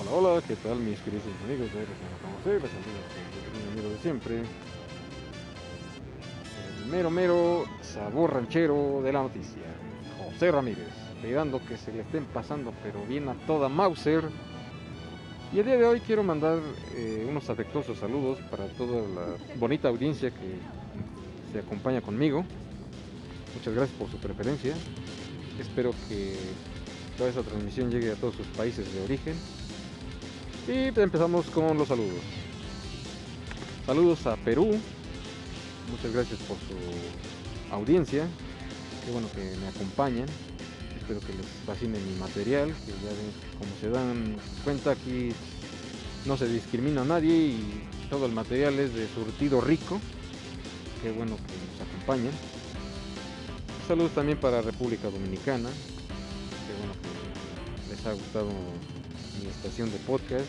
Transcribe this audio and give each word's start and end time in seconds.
Hola, 0.00 0.12
hola, 0.12 0.42
¿qué 0.48 0.56
tal 0.56 0.78
mis 0.78 0.98
queridos 1.00 1.24
amigos 1.44 1.68
de 1.74 1.80
amigo 3.70 3.90
de 3.90 3.98
siempre. 3.98 4.36
El 6.78 6.90
mero 6.90 7.10
mero 7.10 7.66
sabor 7.82 8.32
ranchero 8.32 9.02
de 9.04 9.12
la 9.12 9.20
noticia. 9.24 9.62
José 10.16 10.52
Ramírez, 10.52 10.88
esperando 11.14 11.60
que 11.66 11.76
se 11.76 11.92
le 11.92 12.00
estén 12.00 12.24
pasando 12.24 12.72
pero 12.82 13.04
bien 13.04 13.28
a 13.28 13.34
toda 13.46 13.68
Mauser. 13.68 14.24
Y 15.52 15.58
el 15.58 15.66
día 15.66 15.76
de 15.76 15.84
hoy 15.84 16.00
quiero 16.00 16.22
mandar 16.22 16.60
eh, 16.94 17.26
unos 17.28 17.50
afectuosos 17.50 17.98
saludos 17.98 18.38
para 18.50 18.68
toda 18.68 19.02
la 19.02 19.56
bonita 19.56 19.88
audiencia 19.88 20.30
que 20.30 21.52
se 21.52 21.58
acompaña 21.58 22.00
conmigo. 22.00 22.42
Muchas 23.54 23.74
gracias 23.74 23.98
por 23.98 24.10
su 24.10 24.16
preferencia. 24.16 24.74
Espero 25.58 25.90
que 26.08 26.36
toda 27.18 27.28
esta 27.28 27.42
transmisión 27.42 27.90
llegue 27.90 28.12
a 28.12 28.14
todos 28.14 28.34
sus 28.36 28.46
países 28.46 28.90
de 28.94 29.02
origen. 29.02 29.34
Y 30.68 31.00
empezamos 31.00 31.46
con 31.46 31.76
los 31.76 31.88
saludos. 31.88 32.20
Saludos 33.86 34.26
a 34.26 34.36
Perú. 34.36 34.78
Muchas 35.90 36.12
gracias 36.12 36.38
por 36.40 36.56
su 36.58 37.74
audiencia. 37.74 38.26
Qué 39.04 39.10
bueno 39.10 39.28
que 39.34 39.56
me 39.56 39.68
acompañan. 39.68 40.26
Espero 40.96 41.20
que 41.20 41.32
les 41.32 41.46
fascine 41.66 41.98
mi 41.98 42.18
material. 42.20 42.68
Que 42.68 42.92
ya 42.92 43.08
ven, 43.08 43.32
como 43.58 43.70
se 43.80 43.90
dan 43.90 44.36
cuenta 44.64 44.92
aquí 44.92 45.32
no 46.26 46.36
se 46.36 46.46
discrimina 46.46 47.02
a 47.02 47.04
nadie 47.04 47.34
y 47.34 47.82
todo 48.10 48.26
el 48.26 48.32
material 48.32 48.78
es 48.78 48.94
de 48.94 49.08
surtido 49.08 49.60
rico. 49.60 50.00
Qué 51.02 51.10
bueno 51.10 51.36
que 51.36 51.42
nos 51.42 51.88
acompañan. 51.88 52.32
Saludos 53.88 54.12
también 54.12 54.38
para 54.38 54.60
República 54.60 55.08
Dominicana. 55.10 55.70
Qué 56.66 56.74
bueno 56.78 56.92
que 57.00 57.94
les 57.94 58.06
ha 58.06 58.12
gustado 58.12 58.50
mi 59.42 59.48
estación 59.48 59.90
de 59.90 59.98
podcast. 59.98 60.46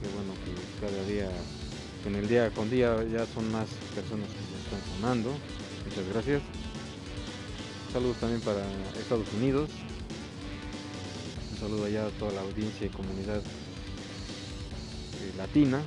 Qué 0.00 0.08
bueno 0.14 0.32
que 0.44 0.54
cada 0.80 1.04
día, 1.04 1.30
en 2.06 2.14
el 2.14 2.28
día 2.28 2.50
con 2.50 2.70
día 2.70 2.96
ya 3.04 3.26
son 3.26 3.50
más 3.52 3.68
personas 3.94 4.28
que 4.28 4.40
me 4.40 4.58
están 4.62 4.80
sonando. 4.96 5.30
Muchas 5.84 6.08
gracias. 6.12 6.42
Saludos 7.92 8.16
también 8.18 8.40
para 8.40 8.62
Estados 8.98 9.26
Unidos. 9.34 9.70
Un 11.52 11.58
saludo 11.58 11.84
allá 11.84 12.06
a 12.06 12.10
toda 12.10 12.32
la 12.32 12.40
audiencia 12.42 12.86
y 12.86 12.90
comunidad 12.90 13.38
eh, 13.38 15.32
latina. 15.36 15.82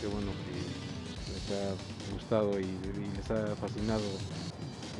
Qué 0.00 0.06
bueno 0.06 0.30
que 0.44 1.32
les 1.32 1.50
ha 1.58 1.74
gustado 2.12 2.60
y, 2.60 2.64
y 2.64 3.16
les 3.16 3.30
ha 3.30 3.56
fascinado 3.56 4.02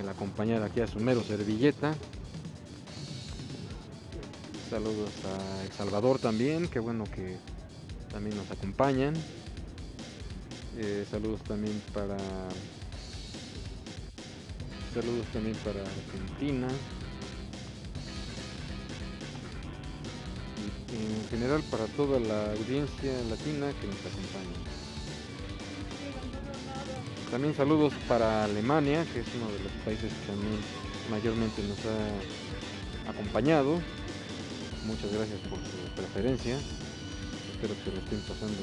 el 0.01 0.09
acompañar 0.09 0.63
aquí 0.63 0.81
a 0.81 0.87
su 0.87 0.99
mero 0.99 1.23
servilleta. 1.23 1.95
Saludos 4.71 5.11
a 5.25 5.65
El 5.65 5.73
Salvador 5.73 6.21
también, 6.21 6.69
qué 6.69 6.79
bueno 6.79 7.03
que 7.03 7.37
también 8.13 8.37
nos 8.37 8.49
acompañan. 8.53 9.15
Eh, 10.79 11.05
saludos 11.11 11.41
también 11.43 11.83
para 11.93 12.17
saludos 14.95 15.27
también 15.33 15.57
para 15.65 15.81
Argentina. 15.81 16.69
Y 20.93 21.21
en 21.21 21.29
general 21.31 21.65
para 21.69 21.87
toda 21.87 22.21
la 22.21 22.53
audiencia 22.53 23.13
latina 23.29 23.73
que 23.81 23.89
nos 23.89 23.99
acompaña. 24.07 24.57
También 27.33 27.57
saludos 27.57 27.93
para 28.07 28.45
Alemania, 28.45 29.05
que 29.13 29.19
es 29.19 29.27
uno 29.35 29.51
de 29.51 29.65
los 29.65 29.73
países 29.85 30.13
que 30.13 30.27
también 30.33 30.61
mayormente 31.11 31.61
nos 31.65 31.79
ha 31.87 33.11
acompañado. 33.11 33.81
Muchas 34.87 35.13
gracias 35.13 35.39
por 35.41 35.59
su 35.59 35.95
preferencia. 35.95 36.57
Espero 37.53 37.75
que 37.85 37.91
lo 37.91 37.99
estén 37.99 38.21
pasando 38.21 38.57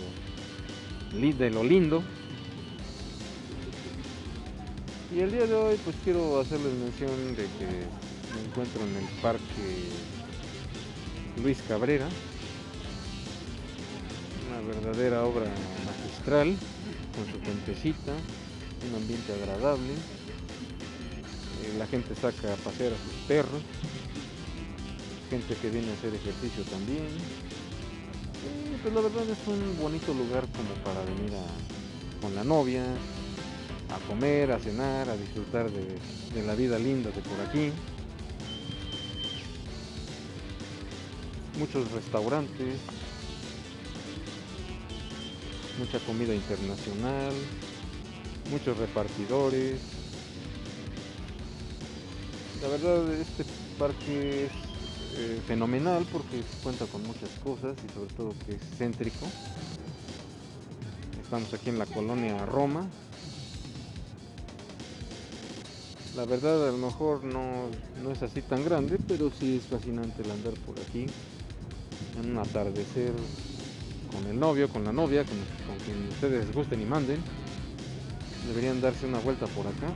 de 1.37 1.49
lo 1.51 1.63
lindo. 1.63 2.03
Y 5.13 5.19
el 5.19 5.31
día 5.31 5.45
de 5.45 5.53
hoy 5.53 5.79
pues 5.83 5.95
quiero 6.03 6.39
hacerles 6.39 6.73
mención 6.73 7.35
de 7.35 7.43
que 7.43 7.67
me 8.33 8.49
encuentro 8.49 8.81
en 8.83 8.95
el 8.97 9.05
parque 9.21 9.89
Luis 11.43 11.59
Cabrera. 11.67 12.07
Una 14.49 14.67
verdadera 14.67 15.23
obra 15.23 15.45
magistral 15.85 16.55
con 17.15 17.25
su 17.31 17.39
gentecita, 17.45 18.13
un 18.89 18.95
ambiente 19.01 19.33
agradable. 19.33 19.93
Eh, 21.63 21.75
la 21.77 21.85
gente 21.85 22.15
saca 22.15 22.53
a 22.53 22.55
pasear 22.57 22.93
a 22.93 22.97
sus 22.97 23.13
perros 23.27 23.61
gente 25.29 25.55
que 25.55 25.69
viene 25.69 25.89
a 25.91 25.93
hacer 25.93 26.13
ejercicio 26.13 26.63
también. 26.63 27.07
Y 28.43 28.77
pues 28.81 28.93
la 28.93 29.01
verdad 29.01 29.23
es 29.29 29.47
un 29.47 29.77
bonito 29.81 30.13
lugar 30.13 30.47
como 30.47 30.73
para 30.83 31.03
venir 31.05 31.33
a, 31.35 32.21
con 32.21 32.35
la 32.35 32.43
novia, 32.43 32.83
a 33.89 34.07
comer, 34.07 34.51
a 34.51 34.59
cenar, 34.59 35.09
a 35.09 35.17
disfrutar 35.17 35.69
de, 35.71 35.97
de 36.33 36.45
la 36.45 36.55
vida 36.55 36.77
linda 36.77 37.09
de 37.11 37.21
por 37.21 37.39
aquí. 37.47 37.71
Muchos 41.57 41.91
restaurantes, 41.91 42.77
mucha 45.79 45.99
comida 46.05 46.33
internacional, 46.33 47.33
muchos 48.51 48.77
repartidores. 48.77 49.79
La 52.61 52.67
verdad 52.69 53.13
este 53.13 53.45
parque 53.77 54.45
es 54.45 54.66
eh, 55.19 55.41
fenomenal 55.47 56.05
porque 56.11 56.43
cuenta 56.61 56.85
con 56.85 57.01
muchas 57.01 57.31
cosas 57.43 57.75
y 57.83 57.91
sobre 57.91 58.13
todo 58.13 58.33
que 58.45 58.53
es 58.53 58.61
céntrico. 58.77 59.25
Estamos 61.23 61.51
aquí 61.55 61.69
en 61.69 61.79
la 61.79 61.87
colonia 61.87 62.45
Roma. 62.45 62.87
La 66.15 66.25
verdad 66.25 66.69
a 66.69 66.71
lo 66.71 66.77
mejor 66.77 67.23
no, 67.23 67.63
no 68.03 68.11
es 68.11 68.21
así 68.21 68.43
tan 68.43 68.63
grande, 68.63 68.99
pero 69.07 69.31
sí 69.31 69.57
es 69.57 69.63
fascinante 69.63 70.21
el 70.21 70.29
andar 70.29 70.53
por 70.65 70.79
aquí. 70.79 71.07
En 72.21 72.31
un 72.31 72.37
atardecer 72.37 73.11
con 74.11 74.25
el 74.27 74.39
novio, 74.39 74.69
con 74.69 74.83
la 74.83 74.91
novia, 74.91 75.23
con, 75.25 75.37
con 75.67 75.77
quien 75.83 76.07
ustedes 76.09 76.53
gusten 76.53 76.79
y 76.81 76.85
manden. 76.85 77.21
Deberían 78.47 78.81
darse 78.81 79.07
una 79.07 79.19
vuelta 79.19 79.47
por 79.47 79.65
acá. 79.65 79.91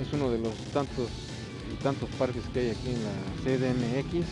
Es 0.00 0.10
uno 0.14 0.30
de 0.30 0.38
los 0.38 0.54
tantos 0.72 1.27
y 1.72 1.76
tantos 1.82 2.08
parques 2.18 2.42
que 2.52 2.60
hay 2.60 2.70
aquí 2.70 2.90
en 2.90 3.04
la 3.04 3.12
CDMX. 3.44 4.26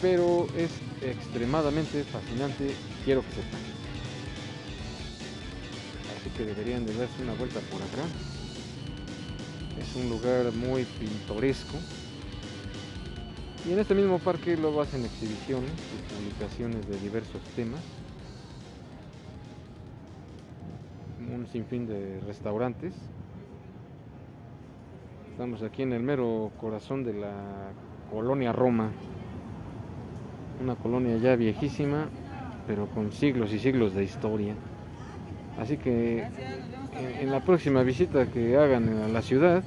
Pero 0.00 0.46
es 0.56 0.70
extremadamente 1.02 2.04
fascinante, 2.04 2.74
quiero 3.04 3.22
que 3.22 3.30
sepan. 3.30 3.60
Así 6.18 6.30
que 6.36 6.44
deberían 6.44 6.84
de 6.84 6.94
darse 6.94 7.22
una 7.22 7.34
vuelta 7.34 7.60
por 7.70 7.80
acá. 7.80 8.04
Es 9.80 9.96
un 9.96 10.08
lugar 10.08 10.52
muy 10.52 10.84
pintoresco. 10.84 11.76
Y 13.66 13.72
en 13.72 13.78
este 13.78 13.94
mismo 13.94 14.18
parque 14.18 14.56
luego 14.56 14.82
hacen 14.82 15.04
exhibiciones 15.04 15.70
y 15.70 16.14
publicaciones 16.14 16.86
de 16.86 17.00
diversos 17.00 17.40
temas. 17.56 17.80
Un 21.34 21.46
sinfín 21.50 21.86
de 21.86 22.20
restaurantes. 22.26 22.92
Estamos 25.34 25.64
aquí 25.64 25.82
en 25.82 25.92
el 25.92 26.00
mero 26.00 26.52
corazón 26.60 27.02
de 27.02 27.12
la 27.12 27.32
colonia 28.08 28.52
Roma. 28.52 28.92
Una 30.62 30.76
colonia 30.76 31.16
ya 31.16 31.34
viejísima, 31.34 32.06
pero 32.68 32.86
con 32.86 33.10
siglos 33.10 33.52
y 33.52 33.58
siglos 33.58 33.94
de 33.94 34.04
historia. 34.04 34.54
Así 35.58 35.76
que 35.76 36.24
en, 37.20 37.32
la 37.32 37.40
próxima 37.40 37.82
visita 37.82 38.26
que 38.26 38.56
hagan 38.56 38.88
a 38.88 39.08
la 39.08 39.22
ciudad, 39.22 39.64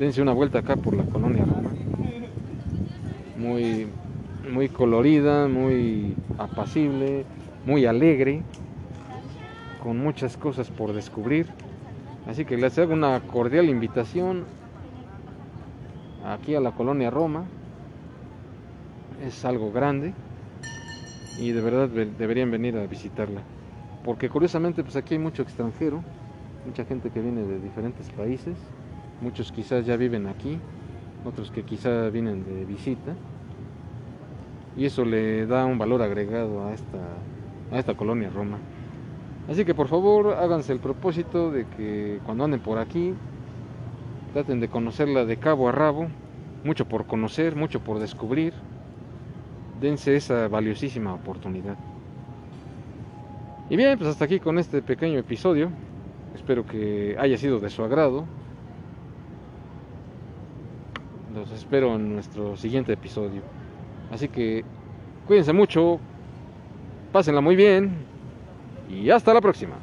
dense 0.00 0.20
una 0.20 0.32
vuelta 0.32 0.58
acá 0.58 0.74
por 0.74 0.96
la 0.96 1.04
colonia 1.04 1.44
Roma. 1.44 1.70
Muy, 3.36 3.86
muy 4.50 4.68
colorida, 4.68 5.46
muy 5.46 6.16
apacible, 6.38 7.24
muy 7.64 7.86
alegre, 7.86 8.42
con 9.80 9.96
muchas 9.96 10.36
cosas 10.36 10.72
por 10.72 10.92
descubrir. 10.92 11.46
Así 12.26 12.44
que 12.44 12.56
les 12.56 12.76
hago 12.80 12.94
una 12.94 13.20
cordial 13.20 13.68
invitación 13.68 14.58
aquí 16.32 16.54
a 16.54 16.60
la 16.60 16.72
colonia 16.72 17.10
Roma. 17.10 17.44
Es 19.24 19.44
algo 19.44 19.72
grande 19.72 20.14
y 21.38 21.52
de 21.52 21.60
verdad 21.60 21.88
deberían 21.88 22.50
venir 22.50 22.76
a 22.76 22.86
visitarla. 22.86 23.42
Porque 24.04 24.28
curiosamente 24.28 24.82
pues 24.82 24.96
aquí 24.96 25.14
hay 25.14 25.20
mucho 25.20 25.42
extranjero, 25.42 26.02
mucha 26.66 26.84
gente 26.84 27.10
que 27.10 27.20
viene 27.20 27.42
de 27.42 27.60
diferentes 27.60 28.10
países, 28.10 28.56
muchos 29.20 29.50
quizás 29.52 29.84
ya 29.84 29.96
viven 29.96 30.26
aquí, 30.26 30.58
otros 31.24 31.50
que 31.50 31.64
quizás 31.64 32.12
vienen 32.12 32.44
de 32.44 32.64
visita. 32.64 33.14
Y 34.76 34.84
eso 34.84 35.04
le 35.04 35.46
da 35.46 35.66
un 35.66 35.78
valor 35.78 36.02
agregado 36.02 36.64
a 36.64 36.72
esta, 36.72 36.98
a 37.72 37.78
esta 37.78 37.94
colonia 37.94 38.30
Roma. 38.30 38.58
Así 39.48 39.64
que 39.64 39.74
por 39.74 39.88
favor 39.88 40.34
háganse 40.34 40.72
el 40.72 40.78
propósito 40.78 41.50
de 41.50 41.66
que 41.66 42.20
cuando 42.24 42.44
anden 42.44 42.60
por 42.60 42.78
aquí 42.78 43.14
Traten 44.38 44.60
de 44.60 44.68
conocerla 44.68 45.24
de 45.24 45.36
cabo 45.36 45.68
a 45.68 45.72
rabo, 45.72 46.06
mucho 46.62 46.86
por 46.86 47.06
conocer, 47.06 47.56
mucho 47.56 47.80
por 47.80 47.98
descubrir. 47.98 48.54
dense 49.80 50.14
esa 50.14 50.46
valiosísima 50.46 51.12
oportunidad. 51.12 51.76
Y 53.68 53.74
bien, 53.74 53.98
pues 53.98 54.08
hasta 54.10 54.26
aquí 54.26 54.38
con 54.38 54.60
este 54.60 54.80
pequeño 54.80 55.18
episodio. 55.18 55.72
Espero 56.36 56.64
que 56.64 57.16
haya 57.18 57.36
sido 57.36 57.58
de 57.58 57.68
su 57.68 57.82
agrado. 57.82 58.26
Los 61.34 61.50
espero 61.50 61.96
en 61.96 62.14
nuestro 62.14 62.56
siguiente 62.56 62.92
episodio. 62.92 63.42
Así 64.12 64.28
que 64.28 64.64
cuídense 65.26 65.52
mucho, 65.52 65.98
pásenla 67.10 67.40
muy 67.40 67.56
bien 67.56 67.90
y 68.88 69.10
hasta 69.10 69.34
la 69.34 69.40
próxima. 69.40 69.74